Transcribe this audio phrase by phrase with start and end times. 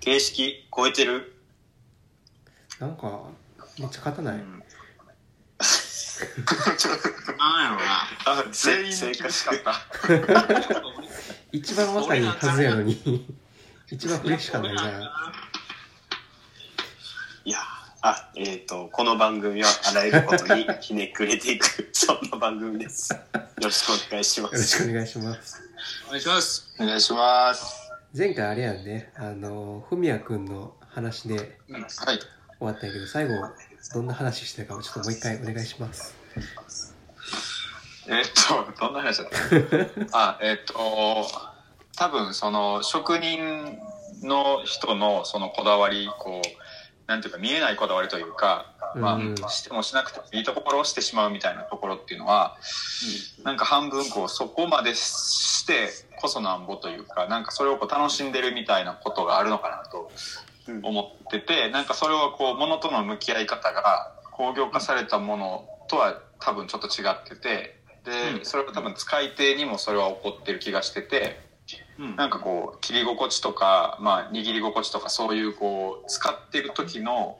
[0.00, 1.36] 形式超えてる？
[2.78, 3.24] なんか
[3.78, 4.42] めっちゃ勝たない、うん。
[7.38, 7.80] なんやろな。
[8.26, 9.74] あ全員に厳しかった。
[11.52, 13.26] 一番若いはずやのに
[13.90, 14.82] 一番嬉しかないな
[17.44, 17.58] いや
[18.02, 23.12] あえっ、とこの番組はあらゆることにひねくれていく そんな番組です。
[23.12, 23.18] よ
[23.62, 25.62] ろしくお願いしまよろしすくお願いします。
[26.06, 26.74] お願いします。
[26.78, 27.79] お願いします
[28.16, 29.12] 前回あれやんね。
[29.16, 32.18] あのふみやくんの話ではい。
[32.58, 33.34] 終わったんやけど最後
[33.94, 36.14] どんな話してたかをちょっともう一回お願いします。
[38.08, 38.24] えっ
[38.74, 39.28] とどんな話だっ
[40.10, 40.18] た？
[40.32, 40.74] あえっと
[41.96, 43.78] 多分その職人
[44.22, 46.48] の人のそのこだわりこう
[47.06, 49.34] なんていうか見えないこだわりというか、まうん。
[49.44, 52.56] あ、してもしなくてもいいところをしてしまうみたいなところっていうのは、
[53.42, 60.10] なんか半分こうそこまでしてこそなんぼというかなんかそれをこう楽しんでるみたいなことがあるのかなと
[60.82, 71.48] 思ってて、なんかそれはこう物との向き合い方が工業化されたものとは多分ちょっと違っててで、うんそれは多分使い手にもそれは起こってる気がしてて。
[71.98, 77.38] うんなんかこう切り心地とか、まあ、握り心地とかそういうこう使ってる時の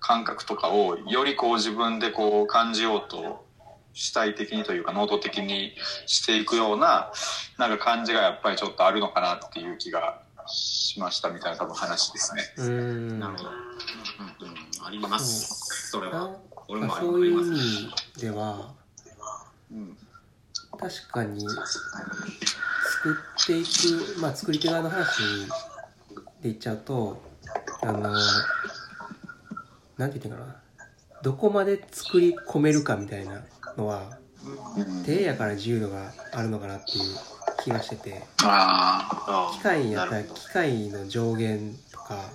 [0.00, 3.46] 感覚とかをよりこう自分でこう感じようと
[3.92, 5.74] 主体的にというか能動的に
[6.06, 7.12] していくような
[7.60, 12.42] なんか感じがやっぱりちょっとあるのかなっていう気がしましたみたいな多分話ですね。
[12.56, 13.20] うーん。
[13.20, 13.56] なるほど、うん
[14.48, 15.90] うんうん、あります。
[15.90, 16.12] それは。
[16.12, 16.30] な
[16.68, 18.72] 俺もありそういう意ます味では
[19.70, 19.98] うん。
[20.78, 25.18] 確かに作っていく、まあ、作り手側の話
[26.40, 27.20] で言っちゃうと
[27.82, 28.34] あのなんて
[29.98, 30.56] 言ってんかな。
[31.22, 33.42] どこまで作り込めるかみたいな
[33.76, 34.18] のは
[35.04, 37.16] 手やから自由度があるのかなっていう
[37.62, 38.22] 気がしてて。
[38.38, 42.30] 機械やったら機械の上限とか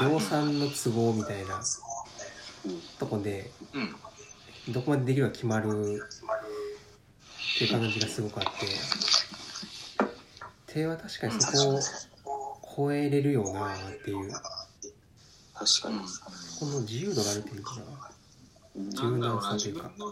[0.00, 3.96] 量産の都合みたいなうんとこでうん。
[4.72, 8.50] どこまでできるか決まるっていう感じがすごくあって。
[10.66, 14.30] 手は確かにそこを超えれるよなっていう。
[15.54, 15.98] 確かに。
[16.60, 18.10] この自由度があるっていうかな。
[18.76, 20.08] 柔軟さというか自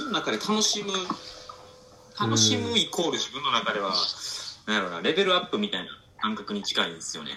[0.00, 0.90] 分の中で楽しむ
[2.18, 3.94] 楽しむイコール自分の中では
[4.66, 5.88] なんやろうなレベルアップみたいな
[6.20, 7.32] 感覚に近いんですよね、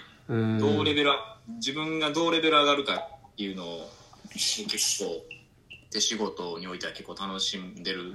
[0.58, 1.10] どうレベル
[1.56, 3.90] 自分がどうレベル上がるかっていうのを
[4.32, 5.24] 結構
[5.90, 8.12] 手仕事においては結構楽しんでるう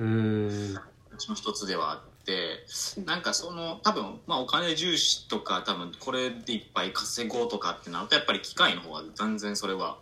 [1.18, 2.66] ちの一つではあって
[3.06, 9.98] なんかその多分まあお金重視とか多分これでいっぱい稼ごうとかってなるとやっぱり機械の方が全然それは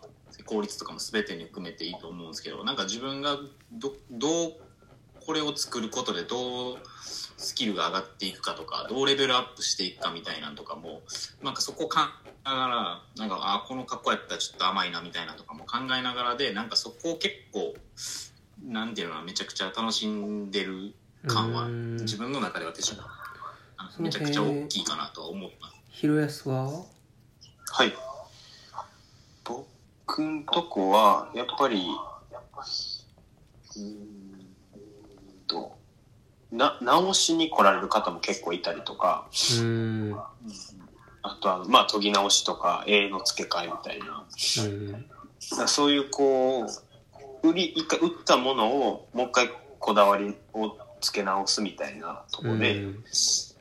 [0.46, 3.36] 効率とかも全てに含めていいと思うんですけどなんか自分が
[3.72, 4.52] どどう
[5.52, 6.78] を作ることでどう
[7.36, 11.02] スキルが上がっていくかとかどうレベルアップしていくかみたいなのとかも
[11.42, 12.00] なんかそこを考
[12.44, 17.74] えながらなんかあこの格好やったらちょっと甘いなみたいなとかも考えながらでなんかそこを結構
[18.64, 20.94] なんていうのはめちゃくちゃ楽しんでる
[21.26, 23.08] 感は自分の中では私は
[23.98, 25.56] めちゃくちゃ大きいかなとは思った
[25.88, 26.66] ひろやすは？
[26.66, 27.92] はい。
[29.44, 31.86] 僕んとこはやっぱり
[36.52, 39.26] な直しに来られる方も結構いたりとか。
[39.30, 40.18] うーん。
[41.24, 44.24] あとはまあ研ぎ直しとか絵の付け替えみたいな。
[44.64, 45.68] うん。
[45.68, 46.66] そういうこ
[47.42, 53.04] う売り一回売ったものをもう一回こだわりを付け直すみたいなところで、うん。
[53.10, 53.56] す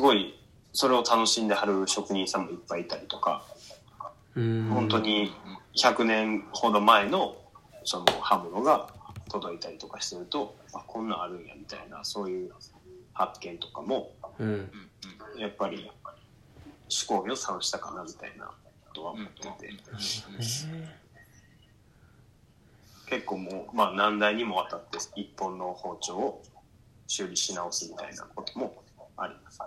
[0.00, 0.34] ごい
[0.72, 3.44] それを楽しんではる職人さんもいっぱいいたりとか、
[4.34, 4.70] うん。
[4.72, 5.32] 本当に
[5.76, 7.36] 100年ほど前の
[7.84, 8.88] その刃物が
[9.28, 12.52] 届いたりとかしてるとあこんなんあるんやみたいなそういう
[13.12, 14.46] 発見とかもうん。
[14.46, 14.70] うんうん
[15.38, 15.88] やっぱり
[16.88, 18.52] 試行を楽したかなみたいなこ
[18.92, 19.18] とはうん。
[19.18, 19.70] 思ってて、へ
[23.08, 26.42] 結構もう、まあ、何代にもわたって一本の包丁を
[27.06, 28.82] 修理し直すみたいなことも
[29.16, 29.58] あります。
[29.58, 29.66] ま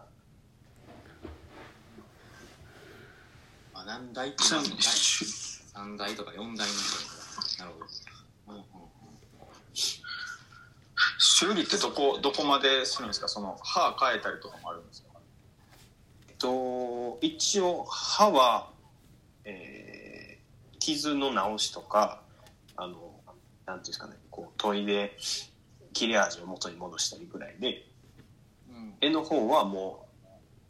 [3.82, 6.64] あ何台って何台3台とか4台のな
[7.66, 7.86] るほど
[8.48, 8.66] うんうんうん
[11.42, 13.28] 修理ってどこどこまでするんですか？
[13.28, 15.08] その歯変えたりとかもあるんですか？
[16.30, 18.70] えっと、一応歯は、
[19.46, 20.42] えー
[20.80, 22.22] 傷の直しとか
[22.76, 23.02] あのなんて
[23.72, 25.16] いうんですかねこう研いで
[25.94, 27.88] 切れ味を元に戻したりぐらいで
[28.70, 28.94] うん。
[29.00, 30.08] 絵の方はも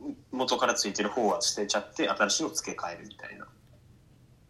[0.01, 3.47] う元からついてる方は捨てちゃって新しいのを付け替えるみたいな。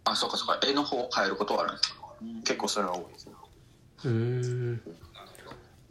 [0.06, 0.60] あそうかそうか。
[0.68, 1.98] 絵の方を変えることはあるんですか？
[2.44, 3.34] 結構それは多いですね。
[4.04, 4.80] うー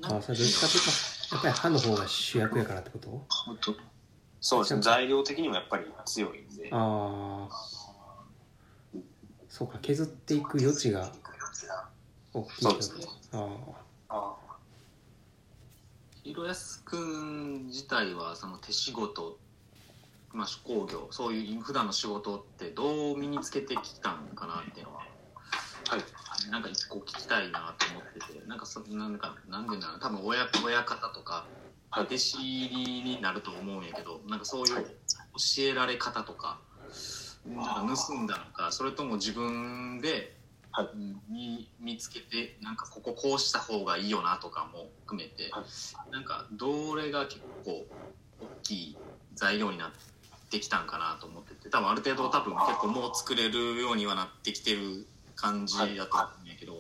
[0.01, 3.25] んなんあそれどっちかというとやっぱり歯の方が主役やからってこと？
[3.29, 3.77] 本当。
[4.41, 4.83] そうですね。
[4.83, 6.71] 材料的にもやっぱり強いんで。
[6.73, 7.55] ああ
[9.49, 11.13] そうか削っていく余地が。
[12.33, 13.05] 大きいそうですね。
[13.33, 13.49] あ
[14.09, 14.35] あ
[16.23, 19.39] ひろやすくん自体はその手仕事、
[20.33, 25.01] まあ、工業そういう普段の仕事ってどう身につけてきたんかなっていうのは。
[25.01, 26.01] はい
[26.51, 29.99] なんか一個聞きたいなと思っててなんかそなんかなんでなの？
[29.99, 31.51] 多分親親方とか
[31.91, 34.85] はい弟子入りになると思うんやけどなんかそういうはい。
[34.85, 36.61] 教えられ方とか
[37.45, 40.39] なんか盗んだのかそれとも自分で
[40.73, 40.89] はい。
[41.29, 45.65] 見見つけてなんかこここうした方がいいよなとかも含めてはい。
[46.13, 47.87] なんかどれが結構
[48.41, 48.99] 大きい
[49.35, 49.91] 材料になっ
[50.51, 55.07] てきたんかなと思ってて多分ある程度多分結構もう作れるようにはなってきてる
[55.41, 56.75] 感じだと思うんやけど、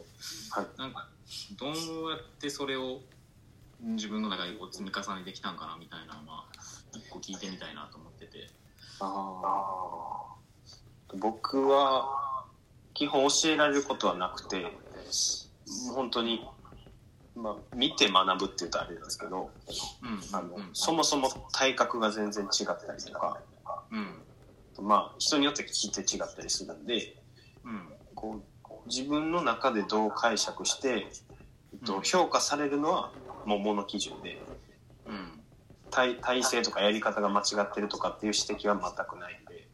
[0.50, 0.78] はい。
[0.78, 1.08] なんか
[1.58, 3.00] どうやってそれを
[3.80, 6.44] 自分の中にこう積み重ねてきたんかなみたいなのは
[6.94, 8.50] 一個聞いてみたいなと思ってて。
[9.00, 11.18] あー。
[11.18, 12.44] 僕は
[12.94, 14.66] 基本教えられることはなくて
[15.92, 16.46] 本当に、
[17.34, 19.50] まあ、見て学ぶっていうとあれなんですけど
[20.02, 23.40] うんあの、うんそもそも体格が全然違ったりとか、
[23.90, 24.86] うん。
[24.86, 27.16] まあ、人によって聞いて違ったりするんで
[27.64, 27.88] うん。
[28.14, 28.42] こう
[28.86, 31.08] 自分の中でどう解釈して、
[31.72, 32.02] えっとうん。
[32.02, 33.12] 評価されるのは
[33.44, 34.40] 桃の基準で
[35.06, 35.40] うん。
[35.90, 39.68] 体体制とかやり方が間違ってるとかっていう指摘は全くないんで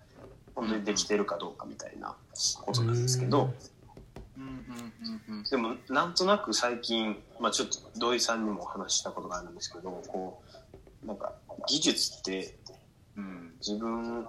[0.55, 2.17] 本当にできてるかどうかみたいな
[2.62, 3.53] ことなんですけど。
[4.37, 4.93] うんうん
[5.29, 5.44] うんうん。
[5.44, 10.43] でもなんとなく最近、まあ、ちょっと土井さんにもお話ししたことがあるんですけどこ
[11.05, 11.32] うなんか
[11.69, 12.58] 技術って
[13.17, 13.53] うん。
[13.58, 14.26] 自分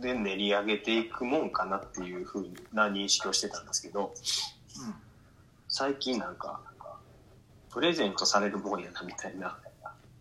[0.00, 4.14] で練り上げていくもんかなっていうふうな認識をしてたんですけど
[5.68, 6.60] 最近なんか
[7.70, 9.56] プレゼントされるもんやなみたいな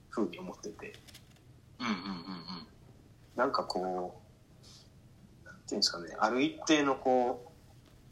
[0.10, 0.94] ふうに思ってて。
[1.80, 2.36] うんうんうん
[3.36, 4.22] なんかこ
[5.44, 7.52] うなんていうんですかねある一定のこ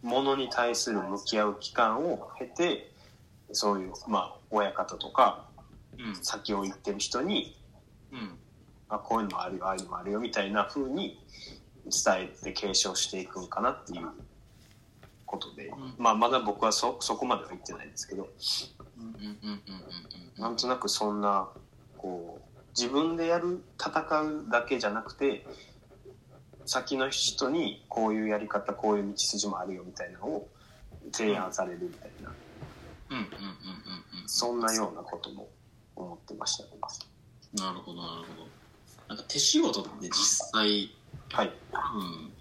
[0.04, 2.92] うものに対する向き合う期間を経て
[3.54, 5.46] そういうまあ親方とか
[5.98, 6.16] うんうん。
[6.16, 7.56] 先を行ってる人に
[8.12, 8.38] うん
[8.96, 11.20] あこういうのもあるよああいうのもあるよみたいな風に
[11.86, 14.08] 伝えて継承していくんかなっていう
[15.26, 15.96] ことで、ん。
[15.98, 18.30] まあまだ僕はそそこまでは言ってないんですけど
[20.38, 21.50] なんとなくそんな
[21.98, 25.46] こう自分でやる戦うだけじゃなくて
[26.66, 30.50] 先の人にこういうやり方こういう道筋もあるよみたいなのを
[31.12, 32.32] 提案されるみたいな、
[33.10, 33.38] うんうんうんう
[34.20, 34.28] んうん。
[34.28, 35.50] そんなようなことも
[35.96, 36.70] 思ってましたね。
[37.56, 38.63] なるほどなるほど
[39.08, 40.14] なんか手仕事って実
[40.52, 40.92] 際。
[41.32, 42.32] はい、うん。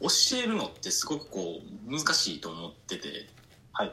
[0.00, 3.28] 教えるのってすごくこう難しいと思ってて。
[3.72, 3.92] はい、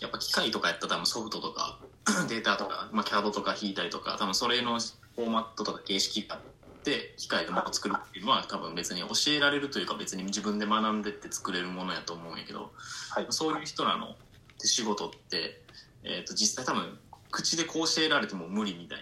[0.00, 1.78] やっぱ機械とかやったら多分ソフトとか
[2.28, 6.40] データとか、まあ、CAD とか引いたりとか多分それのフォーマットとか形式があっ
[6.82, 12.72] て機械でも作るっていうのは多分別に教えられるというか別に自分で学んでって作れるものやと思うんやけど、
[13.10, 13.26] はい。
[13.30, 14.16] そういう人らの
[14.58, 15.60] 手仕事って、
[16.04, 16.98] えー、と実際多分
[17.30, 18.98] 口でこう教えられても無理みたい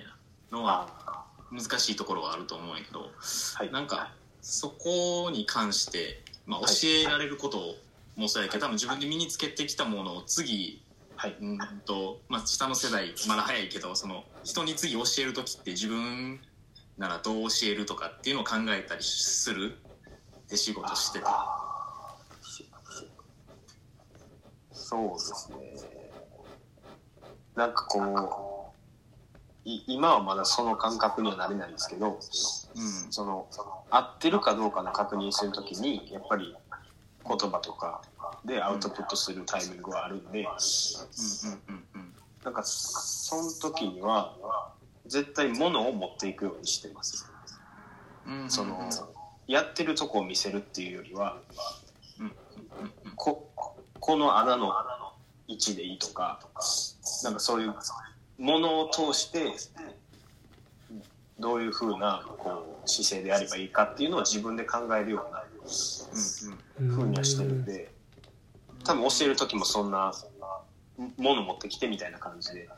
[0.50, 1.09] なのはあ
[1.50, 3.10] 難しいところはあると思うんやけど
[3.54, 7.76] はい、なんかそこに関して、まあ、教えられること
[8.16, 10.82] もそうやけど、多分自分で身につけてきたものを次
[11.16, 16.40] はい、うんと、まあ、下の世代まだ早いけどその人に次教える時って自分
[16.96, 19.74] ならどう教えるとかっていうのを考えたりする
[20.46, 21.24] って仕事してて。
[21.26, 21.60] あー。
[24.90, 26.10] そうですね。
[27.54, 28.04] なんかこう、い
[29.64, 33.12] 今はまだその感覚にはなれないんですけど、うん。
[33.12, 33.46] その、
[33.90, 36.56] 合ってるかどうかの確認するときに、やっぱり
[37.26, 38.02] 言葉とか
[38.44, 40.44] でアウトプットするタイミングはあるんで、
[42.44, 44.34] なんかその時には、
[45.06, 47.30] 絶対物を持っていくようにしてます。
[48.48, 48.88] その、
[49.46, 51.36] やってるとこを見せるっていうよりは、
[52.18, 52.32] うんうん。
[53.16, 53.50] こ
[53.98, 54.72] この穴の
[55.46, 56.40] 位置でいいとか
[57.24, 57.74] なんかそういう
[58.40, 59.52] ものを通して
[61.38, 65.44] どういうふうなこう姿勢であればいいかっていうのを自分で考えるような
[66.80, 66.96] うんうん。
[66.96, 67.92] ふうにはしてるんで
[68.84, 70.12] 多分教える時もそんな
[71.18, 72.68] もの持ってきてみたいな感じで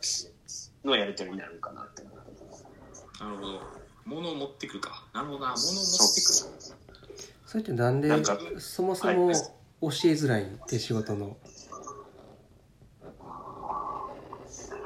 [0.84, 2.64] のやり取りになるかなって思ってます。
[3.20, 3.60] なるほど。
[4.04, 5.04] 物を持ってくるか。
[5.12, 5.50] なるほどな。
[5.50, 6.32] 物を持ってく
[6.74, 6.82] る。
[7.46, 9.36] それってなんでなんかそもそもはい。
[9.36, 11.36] 教えづらい手仕事の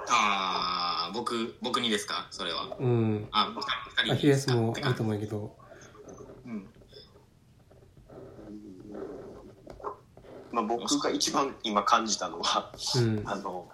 [0.09, 2.29] ああ僕僕にですか？
[2.31, 2.77] それは。
[2.79, 3.29] うん。
[3.33, 3.53] あ
[3.99, 5.57] 二人アキレスもあると思うけど。
[6.45, 6.69] うん。
[10.53, 13.23] まあ、僕が一番今感じたのはうん。
[13.25, 13.69] あの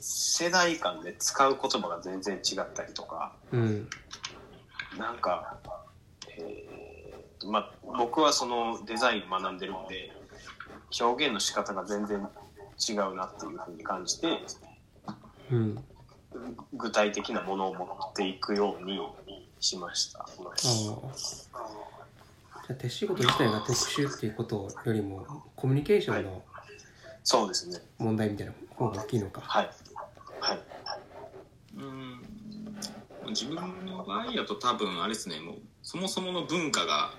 [0.00, 3.88] 世代間で使う言葉が全然違ったりとかうん。
[4.96, 5.58] なんか、
[6.36, 10.12] えーとまあ、僕はそのデザイン学んでるんで
[11.00, 12.26] 表現の仕方が全然
[12.88, 14.40] 違うなっていうふうに感じて
[15.50, 15.74] うん。
[15.74, 15.82] ぐ
[16.72, 20.26] 具体的なものを持っていくようにしました。
[22.66, 25.24] じゃあ手仕事自体が特殊っていうことよりも
[25.56, 26.42] コミュニケーションの
[27.24, 27.78] そうですね。
[27.98, 29.40] 問題みたいな方が大きいのか。
[29.42, 29.70] はい。
[30.40, 30.58] はい。
[31.76, 32.22] うん
[33.28, 37.10] 自分の場合やと多分あれですねもうそもそもの文化が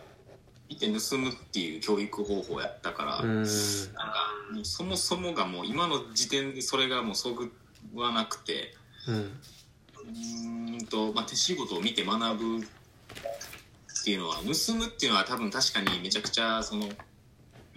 [0.68, 1.78] 見て盗むってい。
[1.78, 4.14] う教育方法やったから、うーんなんか
[4.54, 7.52] もうそもそもがもう今の時点でそれがもうそぐ
[7.96, 8.74] わなくて
[9.10, 9.16] うん。
[9.16, 16.88] うーんと、まあ、手仕事を見て学ぶっていうのは盗むっていうのは多分確かにめちゃくちゃその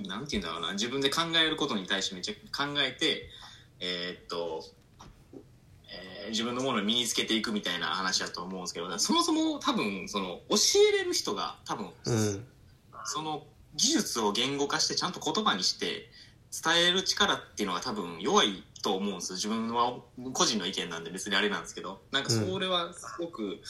[0.07, 3.29] なんて言うんだろうな自分で考えることに対してめちゃ考えて
[3.81, 4.65] えーっと、
[5.89, 10.57] えー自分のものを身につけていくみたいな話だと思うんですけどそもそも多分その教
[10.95, 12.45] えれる人が多分うん。
[13.05, 13.43] その
[13.75, 16.09] 技術を言語化してちゃんと言葉にして
[16.65, 19.97] 伝える力っていうのが多分弱いと思うんです自分は
[20.33, 23.61] 個人の意見なんで別にあれなんですけどなんかそれはすごく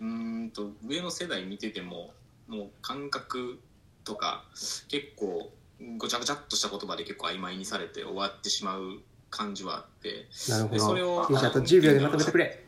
[0.00, 2.12] うーんと上の世代見てても
[2.48, 3.60] もう感覚
[4.04, 4.44] とか
[4.88, 5.50] 結構
[5.98, 12.64] ごちゃごちゃっとした言葉で結構曖昧にされて終わってしまう感じはあってなるほでそれをあと10秒でまとめてくれ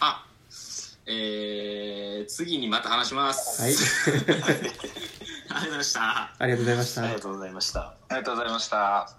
[0.00, 0.26] あ
[1.06, 3.62] えー、次にまた話します。
[3.62, 3.72] はい
[5.50, 6.02] ありがとうございました。
[6.42, 7.80] ありがとうございましたありがとうございました。
[7.80, 9.10] ありがとうございました。